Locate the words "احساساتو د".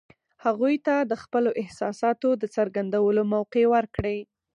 1.61-2.43